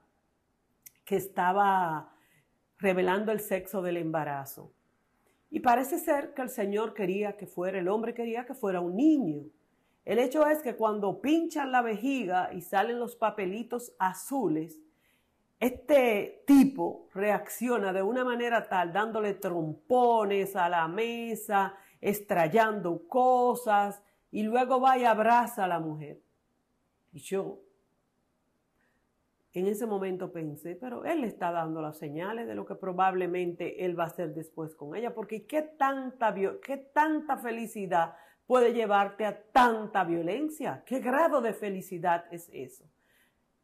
que 1.05 1.17
estaba 1.17 2.16
revelando 2.79 3.33
el 3.33 3.41
sexo 3.41 3.83
del 3.83 3.97
embarazo. 3.97 4.73
Y 5.51 5.61
parece 5.61 5.99
ser 5.99 6.35
que 6.35 6.43
el 6.43 6.51
Señor 6.51 6.95
quería 6.95 7.37
que 7.37 7.47
fuera, 7.47 7.79
el 7.79 7.89
hombre 7.89 8.15
quería 8.15 8.45
que 8.45 8.55
fuera 8.55 8.81
un 8.81 8.97
niño. 8.97 9.45
El 10.05 10.19
hecho 10.19 10.47
es 10.47 10.63
que 10.63 10.77
cuando 10.77 11.21
pinchan 11.21 11.73
la 11.73 11.83
vejiga 11.83 12.53
y 12.53 12.61
salen 12.61 12.99
los 12.99 13.17
papelitos 13.17 13.95
azules, 13.99 14.81
este 15.59 16.45
tipo 16.47 17.09
reacciona 17.15 17.93
de 17.93 18.03
una 18.03 18.25
manera 18.25 18.69
tal, 18.69 18.93
dándole 18.93 19.35
trompones 19.35 20.55
a 20.55 20.69
la 20.69 20.87
mesa, 20.87 21.75
estrellando 22.01 23.09
cosas, 23.09 24.03
y 24.31 24.43
luego 24.43 24.81
va 24.81 24.99
y 24.99 25.05
abraza 25.05 25.65
a 25.65 25.69
la 25.69 25.81
mujer. 25.81 26.21
Y 27.13 27.21
yo 27.21 27.61
en 29.61 29.69
ese 29.69 29.87
momento 29.87 30.33
pensé, 30.33 30.77
pero 30.77 31.07
él 31.07 31.25
está 31.25 31.51
dando 31.51 31.81
las 31.81 31.97
señales 31.97 32.47
de 32.47 32.55
lo 32.55 32.67
que 32.67 32.75
probablemente 32.75 33.87
él 33.87 33.99
va 33.99 34.05
a 34.05 34.09
hacer 34.09 34.35
después 34.35 34.75
con 34.75 34.95
ella, 34.95 35.15
porque 35.15 35.47
qué 35.47 35.63
tanta, 35.63 36.35
qué 36.35 36.77
tanta 36.77 37.39
felicidad 37.39 38.17
puede 38.47 38.75
llevarte 38.75 39.25
a 39.25 39.43
tanta 39.53 40.05
violencia. 40.05 40.83
¿Qué 40.85 41.01
grado 41.01 41.41
de 41.41 41.55
felicidad 41.55 42.27
es 42.31 42.51
eso? 42.53 42.85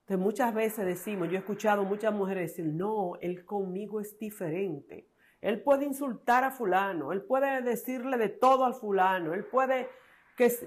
Entonces 0.01 0.19
muchas 0.19 0.55
veces 0.55 0.87
decimos, 0.87 1.29
yo 1.29 1.35
he 1.35 1.41
escuchado 1.41 1.85
muchas 1.85 2.15
mujeres 2.15 2.51
decir, 2.51 2.73
no, 2.73 3.17
él 3.21 3.45
conmigo 3.45 4.01
es 4.01 4.19
diferente. 4.19 5.09
Él 5.43 5.61
puede 5.61 5.85
insultar 5.85 6.43
a 6.43 6.53
fulano, 6.53 7.13
él 7.13 7.21
puede 7.21 7.61
decirle 7.61 8.17
de 8.17 8.31
todo 8.31 8.65
al 8.65 8.75
fulano, 8.75 9.35
él 9.35 9.45
puede 9.45 9.91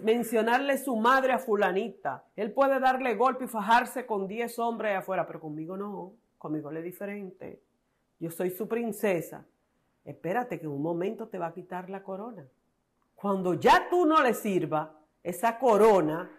mencionarle 0.01 0.77
su 0.77 0.95
madre 0.95 1.33
a 1.33 1.39
fulanita, 1.39 2.25
él 2.35 2.51
puede 2.51 2.79
darle 2.79 3.15
golpe 3.15 3.45
y 3.45 3.47
fajarse 3.47 4.05
con 4.05 4.27
10 4.27 4.59
hombres 4.59 4.97
afuera, 4.97 5.25
pero 5.25 5.39
conmigo 5.39 5.75
no, 5.75 6.13
conmigo 6.37 6.69
él 6.69 6.77
es 6.77 6.83
diferente. 6.83 7.61
Yo 8.19 8.31
soy 8.31 8.49
su 8.51 8.67
princesa. 8.67 9.45
Espérate 10.03 10.59
que 10.59 10.65
en 10.65 10.71
un 10.71 10.81
momento 10.81 11.27
te 11.27 11.37
va 11.37 11.47
a 11.47 11.53
quitar 11.53 11.89
la 11.89 12.03
corona. 12.03 12.47
Cuando 13.15 13.55
ya 13.55 13.87
tú 13.89 14.05
no 14.05 14.21
le 14.21 14.33
sirva, 14.33 14.99
esa 15.23 15.57
corona 15.57 16.29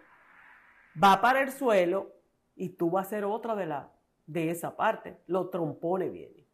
va 1.01 1.19
para 1.21 1.41
el 1.41 1.51
suelo 1.51 2.13
y 2.55 2.69
tú 2.69 2.89
vas 2.89 3.07
a 3.07 3.09
ser 3.09 3.25
otra 3.25 3.55
de, 3.55 3.65
la, 3.65 3.91
de 4.25 4.49
esa 4.49 4.75
parte. 4.75 5.17
Los 5.27 5.51
trompones 5.51 6.11
vienen. 6.11 6.45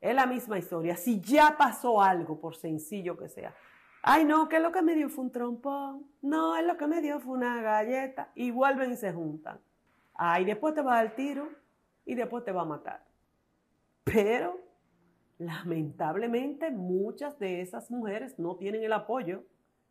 Es 0.00 0.14
la 0.14 0.26
misma 0.26 0.58
historia. 0.58 0.96
Si 0.96 1.20
ya 1.20 1.56
pasó 1.56 2.00
algo, 2.00 2.40
por 2.40 2.56
sencillo 2.56 3.16
que 3.16 3.28
sea. 3.28 3.54
Ay, 4.04 4.24
no, 4.24 4.48
que 4.48 4.58
lo 4.58 4.72
que 4.72 4.82
me 4.82 4.96
dio 4.96 5.08
fue 5.08 5.24
un 5.24 5.30
trompón. 5.30 6.06
No, 6.22 6.56
es 6.56 6.66
lo 6.66 6.76
que 6.76 6.88
me 6.88 7.00
dio 7.00 7.20
fue 7.20 7.34
una 7.34 7.62
galleta. 7.62 8.32
Y 8.34 8.50
vuelven 8.50 8.92
y 8.92 8.96
se 8.96 9.12
juntan. 9.12 9.60
Ay, 10.14 10.44
después 10.44 10.74
te 10.74 10.82
va 10.82 10.94
a 10.94 11.04
dar 11.04 11.14
tiro 11.14 11.48
y 12.04 12.16
después 12.16 12.44
te 12.44 12.50
va 12.50 12.62
a 12.62 12.66
matar. 12.66 13.04
Pero, 14.02 14.58
lamentablemente, 15.38 16.72
muchas 16.72 17.38
de 17.38 17.60
esas 17.60 17.92
mujeres 17.92 18.38
no 18.40 18.56
tienen 18.56 18.82
el 18.82 18.92
apoyo 18.92 19.44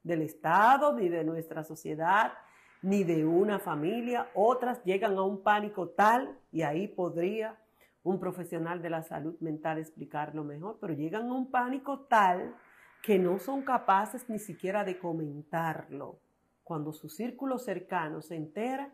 del 0.04 0.24
Estado, 0.24 0.94
ni 0.94 1.08
de 1.08 1.24
nuestra 1.24 1.64
sociedad, 1.64 2.34
ni 2.82 3.06
de 3.06 3.26
una 3.26 3.60
familia. 3.60 4.30
Otras 4.36 4.84
llegan 4.84 5.18
a 5.18 5.24
un 5.24 5.42
pánico 5.42 5.88
tal, 5.88 6.38
y 6.52 6.64
ahí 6.64 6.90
podría 6.90 7.58
un 8.04 8.20
profesional 8.20 8.82
de 8.82 8.90
la 8.90 9.04
salud 9.04 9.40
mental 9.40 9.78
explicarlo 9.78 10.44
mejor, 10.44 10.80
pero 10.82 10.94
llegan 10.94 11.30
a 11.30 11.34
un 11.34 11.50
pánico 11.50 12.02
tal 12.02 12.56
que 13.02 13.18
no 13.18 13.40
son 13.40 13.64
capaces 13.64 14.30
ni 14.30 14.40
siquiera 14.40 14.84
de 14.84 15.00
comentarlo. 15.00 16.20
Cuando 16.64 16.94
su 16.94 17.10
círculo 17.10 17.58
cercano 17.58 18.22
se 18.22 18.36
entera, 18.36 18.94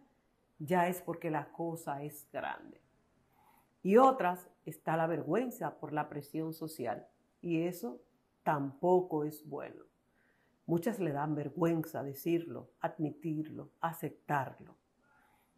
ya 0.59 0.87
es 0.87 1.01
porque 1.01 1.29
la 1.29 1.51
cosa 1.51 2.01
es 2.03 2.27
grande. 2.31 2.81
Y 3.83 3.97
otras 3.97 4.47
está 4.65 4.97
la 4.97 5.07
vergüenza 5.07 5.77
por 5.77 5.93
la 5.93 6.09
presión 6.09 6.53
social, 6.53 7.07
y 7.41 7.63
eso 7.63 8.01
tampoco 8.43 9.23
es 9.23 9.47
bueno. 9.47 9.83
Muchas 10.65 10.99
le 10.99 11.11
dan 11.11 11.35
vergüenza 11.35 12.03
decirlo, 12.03 12.71
admitirlo, 12.81 13.69
aceptarlo. 13.79 14.75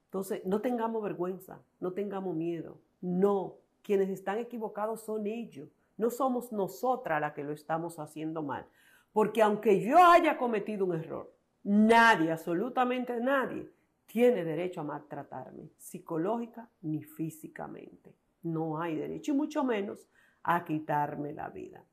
Entonces, 0.06 0.46
no 0.46 0.62
tengamos 0.62 1.01
vergüenza, 1.01 1.62
no 1.79 1.94
tengamos 1.94 2.36
miedo. 2.36 2.79
No, 3.01 3.58
quienes 3.82 4.10
están 4.10 4.38
equivocados 4.38 5.01
son 5.01 5.25
ellos. 5.25 5.78
No 6.00 6.10
somos 6.10 6.53
nosotras 6.53 7.20
las 7.20 7.34
que 7.34 7.44
lo 7.44 7.51
estamos 7.51 8.00
haciendo 8.00 8.41
mal. 8.41 8.65
Porque 9.12 9.41
aunque 9.41 9.82
yo 9.82 9.98
haya 9.98 10.38
cometido 10.38 10.86
un 10.86 10.96
error, 10.96 11.29
nadie, 11.63 12.32
absolutamente 12.32 13.20
nadie, 13.20 13.70
tiene 14.06 14.46
derecho 14.46 14.79
a 14.79 14.86
maltratarme, 14.86 15.72
psicológica 15.77 16.70
ni 16.84 17.03
físicamente. 17.03 18.15
No 18.44 18.79
hay 18.79 18.96
derecho, 18.96 19.34
y 19.34 19.36
mucho 19.36 19.65
menos 19.65 20.08
a 20.41 20.63
quitarme 20.63 21.34
la 21.34 21.50
vida. 21.50 21.84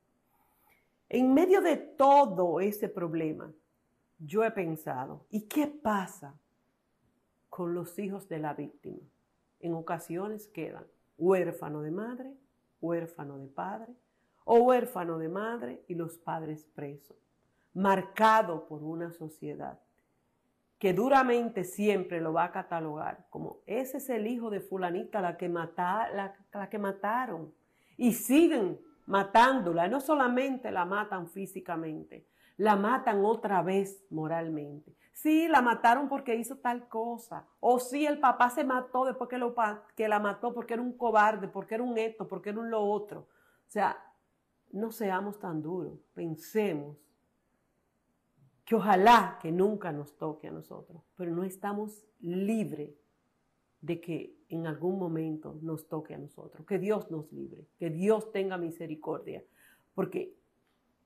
En 1.09 1.35
medio 1.35 1.61
de 1.61 1.77
todo 1.77 2.61
ese 2.61 2.89
problema, 2.89 3.53
yo 4.21 4.45
he 4.45 4.53
pensado, 4.53 5.27
¿y 5.31 5.49
qué 5.49 5.67
pasa 5.67 6.39
con 7.49 7.75
los 7.75 7.99
hijos 7.99 8.29
de 8.29 8.39
la 8.39 8.55
víctima? 8.55 9.03
En 9.59 9.75
ocasiones 9.75 10.47
quedan 10.47 10.87
huérfano 11.19 11.83
de 11.83 11.91
madre, 11.91 12.37
huérfano 12.81 13.39
de 13.39 13.49
padre, 13.49 13.95
o 14.45 14.59
huérfano 14.59 15.19
de 15.19 15.29
madre 15.29 15.85
y 15.89 15.95
los 15.95 16.19
padres 16.19 16.65
presos, 16.75 17.17
marcado 17.75 18.67
por 18.67 18.83
una 18.83 19.13
sociedad 19.13 19.81
que 20.79 20.93
duramente 20.93 21.65
siempre 21.65 22.21
lo 22.21 22.33
va 22.33 22.45
a 22.45 22.53
catalogar 22.53 23.27
como 23.31 23.61
ese 23.67 23.97
es 23.97 24.11
el 24.11 24.27
hijo 24.27 24.51
de 24.51 24.61
fulanita 24.61 25.21
la 25.21 25.37
que, 25.37 25.49
la, 25.49 26.35
la 26.53 26.69
que 26.69 26.79
mataron 26.79 27.53
y 27.97 28.13
siguen 28.13 28.79
matándola. 29.07 29.89
No 29.89 30.01
solamente 30.01 30.71
la 30.71 30.85
matan 30.85 31.29
físicamente, 31.29 32.27
La 32.57 32.77
matan 32.77 33.25
otra 33.25 33.63
vez 33.63 34.05
moralmente. 34.11 34.95
Sí, 35.13 35.49
la 35.49 35.63
mataron 35.63 36.09
porque 36.09 36.37
hizo 36.37 36.57
tal 36.57 36.89
cosa. 36.89 37.47
O 37.61 37.79
sí, 37.79 38.07
el 38.07 38.21
papá 38.21 38.51
se 38.51 38.65
mató 38.65 39.05
después 39.05 39.31
que, 39.31 39.39
lo, 39.39 39.55
que 39.95 40.09
la 40.09 40.21
mató 40.21 40.53
porque 40.53 40.75
era 40.75 40.83
un 40.83 40.93
cobarde, 40.93 41.49
porque 41.49 41.75
era 41.75 41.85
un 41.85 41.97
esto, 41.97 42.29
porque 42.29 42.51
era 42.51 42.61
un 42.61 42.71
lo 42.71 42.83
otro. 42.83 43.21
O 43.21 43.71
sea, 43.71 43.97
no 44.73 44.91
seamos 44.93 45.39
tan 45.39 45.63
duros. 45.63 45.99
Pensemos 46.15 46.97
que 48.65 48.75
ojalá 48.75 49.39
que 49.41 49.53
nunca 49.53 49.93
nos 49.93 50.17
toque 50.17 50.49
a 50.49 50.51
nosotros, 50.51 51.03
pero 51.17 51.31
no 51.31 51.45
estamos 51.45 52.05
libres 52.21 52.91
de 53.81 54.01
que 54.01 54.37
en 54.49 54.67
algún 54.67 54.99
momento 54.99 55.59
nos 55.63 55.89
toque 55.89 56.15
a 56.15 56.19
nosotros. 56.19 56.67
Que 56.67 56.79
Dios 56.79 57.11
nos 57.11 57.33
libre, 57.33 57.67
que 57.79 57.91
Dios 57.91 58.33
tenga 58.33 58.59
misericordia, 58.59 59.43
porque 59.95 60.37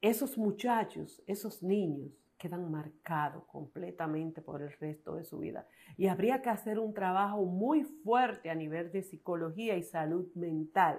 esos 0.00 0.38
muchachos, 0.38 1.22
esos 1.26 1.62
niños, 1.62 2.12
quedan 2.38 2.70
marcados 2.70 3.44
completamente 3.44 4.40
por 4.40 4.62
el 4.62 4.72
resto 4.72 5.14
de 5.14 5.24
su 5.24 5.38
vida. 5.38 5.66
Y 5.98 6.06
habría 6.06 6.40
que 6.40 6.48
hacer 6.48 6.78
un 6.78 6.94
trabajo 6.94 7.44
muy 7.44 7.84
fuerte 7.84 8.48
a 8.48 8.54
nivel 8.54 8.90
de 8.90 9.02
psicología 9.02 9.76
y 9.76 9.82
salud 9.82 10.26
mental 10.34 10.98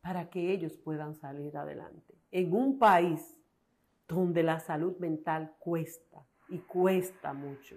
para 0.00 0.30
que 0.30 0.50
ellos 0.50 0.78
puedan 0.78 1.14
salir 1.14 1.58
adelante. 1.58 2.14
En 2.30 2.54
un 2.54 2.78
país 2.78 3.36
donde 4.08 4.42
la 4.42 4.60
salud 4.60 4.96
mental 4.96 5.52
cuesta 5.58 6.24
y 6.48 6.58
cuesta 6.60 7.34
mucho, 7.34 7.76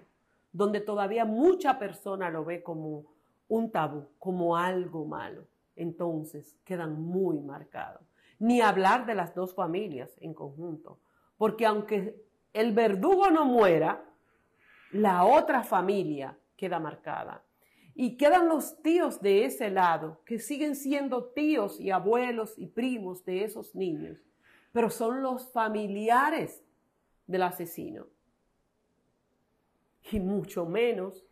donde 0.54 0.80
todavía 0.80 1.26
mucha 1.26 1.78
persona 1.78 2.30
lo 2.30 2.46
ve 2.46 2.64
como 2.64 3.06
un 3.50 3.70
tabú, 3.70 4.08
como 4.18 4.56
algo 4.56 5.04
malo, 5.04 5.46
entonces 5.76 6.58
quedan 6.64 7.02
muy 7.02 7.42
marcados. 7.42 8.11
Ni 8.42 8.60
hablar 8.60 9.06
de 9.06 9.14
las 9.14 9.36
dos 9.36 9.54
familias 9.54 10.18
en 10.20 10.34
conjunto, 10.34 11.00
porque 11.38 11.68
aunque 11.68 12.26
el 12.54 12.74
verdugo 12.74 13.30
no 13.30 13.46
muera, 13.46 14.04
la 14.92 15.26
otra 15.26 15.62
familia 15.62 16.36
queda 16.58 16.80
marcada. 16.80 17.46
Y 17.94 18.18
quedan 18.18 18.50
los 18.50 18.82
tíos 18.82 19.22
de 19.22 19.46
ese 19.46 19.70
lado, 19.70 20.24
que 20.26 20.40
siguen 20.40 20.76
siendo 20.76 21.26
tíos 21.34 21.80
y 21.80 21.92
abuelos 21.92 22.58
y 22.58 22.66
primos 22.66 23.24
de 23.26 23.44
esos 23.44 23.76
niños, 23.76 24.18
pero 24.72 24.90
son 24.90 25.22
los 25.22 25.52
familiares 25.52 26.64
del 27.28 27.44
asesino. 27.44 28.08
Y 30.12 30.20
mucho 30.20 30.66
menos 30.66 31.24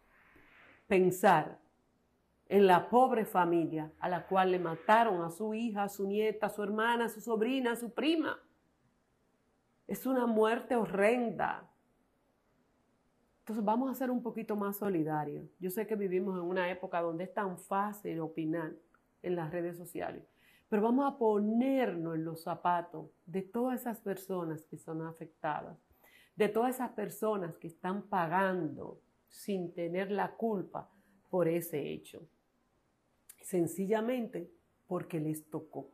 pensar 0.86 1.59
en 2.50 2.65
la 2.65 2.89
pobre 2.89 3.25
familia 3.25 3.94
a 4.00 4.10
la 4.10 4.27
cual 4.27 4.51
le 4.51 4.60
mataron 4.60 5.22
a 5.22 5.29
su 5.29 5.53
hija, 5.53 5.84
a 5.84 5.89
su 5.89 6.08
nieta, 6.08 6.48
a 6.48 6.50
su 6.50 6.63
hermana, 6.63 7.06
a 7.06 7.10
su 7.10 7.22
sobrina, 7.22 7.74
a 7.74 7.75
su 7.75 7.94
prima. 7.94 8.39
Es 9.86 10.08
una 10.08 10.25
muerte 10.25 10.75
horrenda. 10.75 11.70
Entonces 13.41 13.63
vamos 13.63 13.91
a 13.91 13.94
ser 13.94 14.10
un 14.10 14.24
poquito 14.24 14.56
más 14.56 14.77
solidarios. 14.77 15.48
Yo 15.60 15.70
sé 15.70 15.86
que 15.86 15.96
vivimos 15.96 16.36
en 16.39 16.44
una 16.44 16.70
época 16.72 17.01
donde 17.01 17.25
es 17.25 17.34
tan 17.34 17.60
fácil 17.60 18.20
opinar 18.20 18.74
en 19.22 19.36
las 19.36 19.51
redes 19.51 19.77
sociales, 19.77 20.24
pero 20.70 20.82
vamos 20.82 21.06
a 21.12 21.18
ponernos 21.18 22.15
en 22.15 22.25
los 22.25 22.41
zapatos 22.41 23.12
de 23.27 23.44
todas 23.44 23.82
esas 23.82 24.00
personas 24.00 24.65
que 24.65 24.77
son 24.77 25.03
afectadas, 25.03 25.77
de 26.36 26.50
todas 26.50 26.75
esas 26.75 26.91
personas 26.91 27.56
que 27.58 27.68
están 27.68 28.03
pagando 28.03 29.01
sin 29.27 29.72
tener 29.74 30.10
la 30.10 30.32
culpa 30.36 30.89
por 31.29 31.48
ese 31.48 31.91
hecho. 31.91 32.27
Sencillamente 33.50 34.50
porque 34.88 35.20
les 35.20 35.44
tocó 35.50 35.89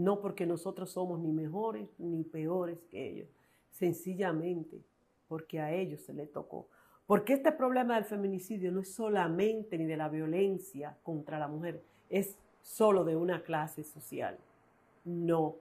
no 0.00 0.20
porque 0.20 0.46
nosotros 0.46 0.90
somos 0.90 1.20
ni 1.20 1.30
mejores 1.30 1.88
ni 1.98 2.24
peores 2.24 2.78
que 2.90 3.06
ellos, 3.06 3.28
sencillamente 3.70 4.82
porque 5.28 5.60
a 5.60 5.72
ellos 5.72 6.00
se 6.00 6.14
les 6.14 6.32
tocó. 6.32 6.68
Porque 7.06 7.34
este 7.34 7.52
problema 7.52 7.96
del 7.96 8.04
feminicidio 8.04 8.72
no 8.72 8.80
es 8.80 8.94
solamente 8.94 9.76
ni 9.76 9.84
de 9.84 9.98
la 9.98 10.08
violencia 10.08 10.96
contra 11.02 11.38
la 11.38 11.48
mujer, 11.48 11.82
es 12.08 12.38
solo 12.62 13.04
de 13.04 13.16
una 13.16 13.42
clase 13.42 13.84
social. 13.84 14.38
No, 15.04 15.56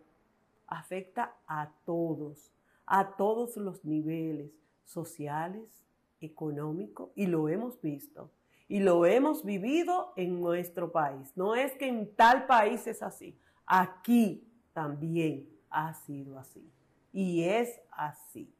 afecta 0.67 1.35
a 1.45 1.73
todos, 1.85 2.53
a 2.85 3.17
todos 3.17 3.57
los 3.57 3.83
niveles 3.83 4.51
sociales, 4.85 5.83
económicos, 6.21 7.09
y 7.15 7.25
lo 7.27 7.49
hemos 7.49 7.81
visto. 7.81 8.29
Y 8.69 8.79
lo 8.81 9.07
hemos 9.07 9.43
vivido 9.43 10.13
en 10.15 10.39
nuestro 10.39 10.91
país. 10.91 11.33
No 11.35 11.55
es 11.55 11.73
que 11.73 11.87
en 11.87 12.15
tal 12.15 12.45
país 12.45 12.85
es 12.85 13.01
así. 13.01 13.35
Aquí 13.65 14.47
también 14.73 15.49
ha 15.71 15.95
sido 15.95 16.37
así. 16.37 16.71
Y 17.11 17.43
es 17.43 17.81
así. 17.91 18.53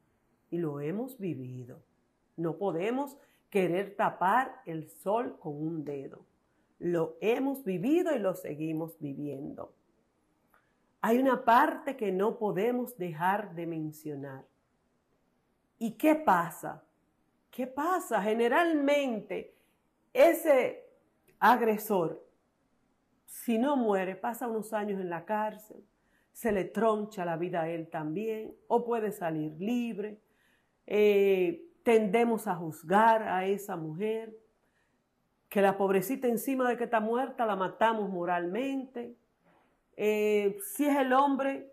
Y 0.50 0.58
lo 0.58 0.82
hemos 0.82 1.20
vivido. 1.20 1.84
No 2.36 2.58
podemos 2.58 3.18
querer 3.52 3.96
tapar 3.96 4.64
el 4.66 4.90
sol 4.90 5.38
con 5.40 5.56
un 5.56 5.86
dedo. 5.86 6.26
Lo 6.80 7.16
hemos 7.22 7.64
vivido 7.64 8.16
y 8.16 8.18
lo 8.18 8.34
seguimos 8.34 8.98
viviendo. 9.00 9.76
Hay 11.02 11.20
una 11.20 11.46
parte 11.46 11.96
que 11.96 12.12
no 12.12 12.40
podemos 12.40 12.98
dejar 12.98 13.54
de 13.54 13.68
mencionar. 13.68 14.44
¿Y 15.78 15.92
qué 15.92 16.16
pasa? 16.16 16.84
¿Qué 17.52 17.68
pasa? 17.68 18.22
Generalmente 18.24 19.59
ese 20.14 20.86
agresor 21.40 22.30
si 23.30 23.58
no 23.58 23.78
muere, 23.78 24.16
pasa 24.16 24.48
unos 24.48 24.74
años 24.74 25.00
en 25.00 25.10
la 25.10 25.24
cárcel, 25.24 25.84
se 26.34 26.52
le 26.52 26.66
troncha 26.66 27.26
la 27.26 27.38
vida 27.38 27.62
a 27.62 27.70
él 27.70 27.88
también, 27.90 28.56
o 28.68 28.84
puede 28.84 29.12
salir 29.12 29.54
libre. 29.60 30.20
Eh, 30.88 31.66
tendemos 31.84 32.48
a 32.48 32.56
juzgar 32.56 33.24
a 33.24 33.46
esa 33.46 33.76
mujer, 33.76 34.36
que 35.48 35.62
la 35.62 35.78
pobrecita 35.78 36.28
encima 36.28 36.70
de 36.70 36.78
que 36.78 36.84
está 36.84 37.00
muerta 37.00 37.46
la 37.46 37.56
matamos 37.56 38.10
moralmente. 38.10 39.16
Eh, 39.96 40.58
si 40.76 40.86
es 40.86 40.98
el 40.98 41.14
hombre, 41.14 41.72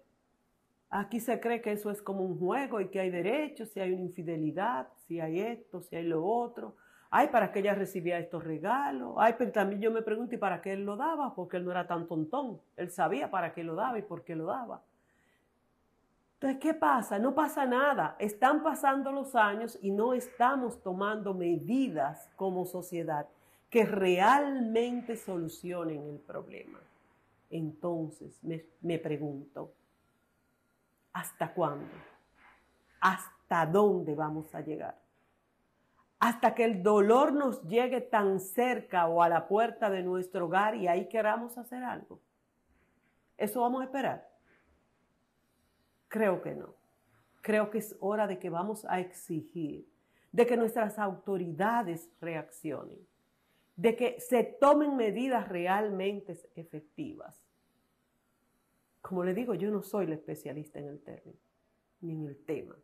aquí 0.89 1.21
se 1.21 1.41
cree 1.41 1.61
que 1.61 1.73
eso 1.73 1.91
es 1.91 2.01
como 2.01 2.23
un 2.23 2.39
juego 2.39 2.81
y 2.81 2.89
que 2.89 3.01
hay 3.01 3.11
derechos, 3.11 3.71
si 3.71 3.81
hay 3.81 3.93
una 3.93 4.03
infidelidad, 4.03 4.89
si 5.07 5.21
hay 5.21 5.41
esto, 5.41 5.83
si 5.83 5.97
hay 5.97 6.05
lo 6.05 6.25
otro. 6.25 6.77
Ay, 7.11 7.29
¿para 7.29 7.53
qué 7.53 7.61
ella 7.61 7.75
recibía 7.75 8.19
estos 8.19 8.43
regalos? 8.43 9.15
Ay, 9.19 9.35
pero 9.39 9.53
también 9.53 9.81
yo 9.81 9.91
me 9.91 10.03
pregunto, 10.03 10.35
¿y 10.35 10.39
para 10.39 10.61
qué 10.61 10.73
él 10.73 10.85
lo 10.85 10.97
daba? 10.97 11.35
Porque 11.35 11.57
él 11.57 11.65
no 11.65 11.71
era 11.71 11.87
tan 11.87 12.07
tontón. 12.07 12.61
Él 12.77 12.91
sabía 12.91 13.31
para 13.31 13.55
qué 13.55 13.63
lo 13.63 13.75
daba 13.75 13.99
y 13.99 14.03
por 14.03 14.25
qué 14.25 14.35
lo 14.35 14.47
daba. 14.47 14.83
Entonces, 16.35 16.59
¿qué 16.61 16.75
pasa? 16.75 17.19
No 17.19 17.35
pasa 17.35 17.65
nada. 17.65 18.17
Están 18.19 18.63
pasando 18.63 19.11
los 19.13 19.35
años 19.35 19.79
y 19.81 19.91
no 19.91 20.13
estamos 20.13 20.83
tomando 20.83 21.33
medidas 21.33 22.29
como 22.37 22.67
sociedad 22.67 23.27
que 23.71 23.85
realmente 23.85 25.17
solucionen 25.17 26.07
el 26.09 26.19
problema. 26.19 26.79
Entonces, 27.51 28.39
me, 28.43 28.65
me 28.83 28.99
pregunto, 28.99 29.73
¿hasta 31.13 31.55
cuándo? 31.55 31.87
¿Hasta 33.01 33.65
dónde 33.67 34.15
vamos 34.15 34.55
a 34.55 34.61
llegar? 34.61 35.06
Hasta 36.19 36.55
que 36.55 36.65
el 36.65 36.83
dolor 36.83 37.33
nos 37.33 37.63
llegue 37.63 38.01
tan 38.01 38.41
cerca 38.41 39.07
o 39.07 39.23
a 39.23 39.29
la 39.29 39.49
puerta 39.49 39.91
de 39.91 40.03
nuestro 40.03 40.47
hogar 40.47 40.75
y 40.75 40.89
ahí 40.89 41.09
queramos 41.09 41.59
hacer 41.59 41.85
algo. 41.85 42.21
¿Eso 43.37 43.61
vamos 43.61 43.83
a 43.83 43.85
esperar? 43.85 44.29
Creo 46.09 46.41
que 46.41 46.55
no. 46.55 46.75
Creo 47.43 47.71
que 47.71 47.79
es 47.79 47.95
hora 48.01 48.27
de 48.27 48.39
que 48.39 48.51
vamos 48.51 48.85
a 48.87 48.99
exigir, 48.99 49.87
de 50.33 50.47
que 50.47 50.57
nuestras 50.57 50.99
autoridades 50.99 52.11
reaccionen, 52.21 52.99
de 53.77 53.95
que 53.95 54.19
se 54.19 54.43
tomen 54.43 54.97
medidas 54.97 55.49
realmente 55.49 56.37
efectivas. 56.55 57.47
Como 59.03 59.23
le 59.23 59.35
digo, 59.35 59.55
yo 59.55 59.71
no 59.71 59.83
soy 59.83 60.07
la 60.07 60.15
especialista 60.15 60.79
en 60.81 60.89
el 60.89 61.01
término, 61.01 61.39
ni 62.01 62.13
en 62.15 62.27
el 62.27 62.37
tema, 62.45 62.77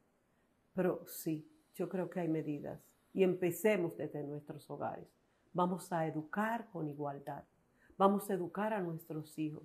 pero 0.74 1.04
sí, 1.06 1.48
yo 1.74 1.88
creo 1.88 2.08
que 2.08 2.20
hay 2.20 2.28
medidas 2.28 2.91
y 3.12 3.22
empecemos 3.22 3.96
desde 3.96 4.22
nuestros 4.22 4.68
hogares. 4.70 5.08
Vamos 5.52 5.92
a 5.92 6.06
educar 6.06 6.68
con 6.72 6.88
igualdad. 6.88 7.44
Vamos 7.98 8.30
a 8.30 8.34
educar 8.34 8.72
a 8.72 8.80
nuestros 8.80 9.38
hijos. 9.38 9.64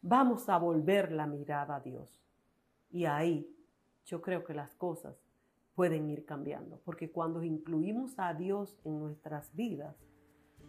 Vamos 0.00 0.48
a 0.48 0.58
volver 0.58 1.12
la 1.12 1.26
mirada 1.26 1.76
a 1.76 1.80
Dios. 1.80 2.20
Y 2.90 3.04
ahí 3.04 3.48
yo 4.06 4.22
creo 4.22 4.44
que 4.44 4.54
las 4.54 4.74
cosas 4.74 5.16
pueden 5.74 6.08
ir 6.08 6.24
cambiando, 6.24 6.80
porque 6.84 7.10
cuando 7.10 7.42
incluimos 7.42 8.18
a 8.18 8.32
Dios 8.32 8.78
en 8.84 8.98
nuestras 8.98 9.54
vidas, 9.54 9.94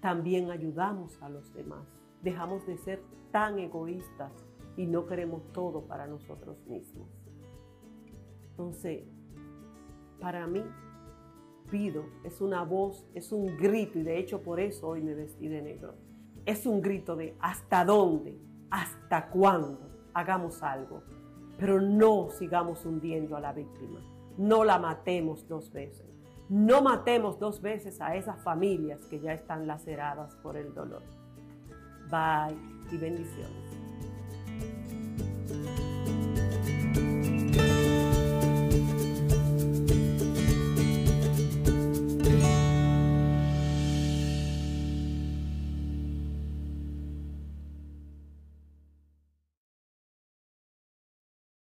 también 0.02 0.52
ayudamos 0.52 1.22
a 1.22 1.30
los 1.30 1.54
demás. 1.54 1.88
Dejamos 2.22 2.68
de 2.68 2.78
ser 2.78 3.02
tan 3.32 3.58
egoístas 3.58 4.34
y 4.76 4.86
no 4.86 5.06
queremos 5.06 5.42
todo 5.54 5.88
para 5.88 6.08
nosotros 6.08 6.58
mismos. 6.68 7.08
Entonces, 8.50 9.06
para 10.20 10.46
mí, 10.46 10.64
pido, 11.70 12.06
es 12.24 12.42
una 12.42 12.64
voz, 12.64 13.06
es 13.14 13.32
un 13.32 13.58
grito, 13.58 14.00
y 14.00 14.04
de 14.04 14.18
hecho 14.18 14.42
por 14.42 14.60
eso 14.60 14.88
hoy 14.88 15.02
me 15.02 15.14
vestí 15.14 15.48
de 15.48 15.62
negro. 15.62 15.96
Es 16.46 16.66
un 16.66 16.82
grito 16.82 17.16
de 17.16 17.36
hasta 17.40 17.84
dónde, 17.86 18.38
hasta 18.70 19.30
cuándo 19.30 19.90
hagamos 20.14 20.64
algo. 20.64 21.04
pero 21.60 21.82
no 21.82 22.30
sigamos 22.30 22.86
hundiendo 22.86 23.36
a 23.36 23.40
la 23.40 23.52
víctima. 23.52 24.00
No 24.38 24.64
la 24.64 24.78
matemos 24.78 25.48
dos 25.48 25.72
veces. 25.72 26.06
No 26.50 26.84
matemos 26.84 27.40
dos 27.40 27.62
veces 27.62 28.00
a 28.00 28.16
esas 28.16 28.42
familias 28.44 29.04
que 29.06 29.20
ya 29.20 29.34
están 29.34 29.66
laceradas 29.66 30.36
por 30.36 30.56
el 30.56 30.74
dolor. 30.74 31.02
Bye 32.12 32.56
y 32.92 32.98
bendiciones. 32.98 33.68